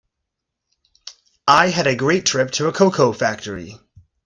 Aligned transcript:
I 1.47 1.67
had 1.69 1.85
a 1.85 1.93
great 1.95 2.25
trip 2.25 2.49
to 2.53 2.65
a 2.67 2.73
cocoa 2.73 3.13
factory. 3.13 3.79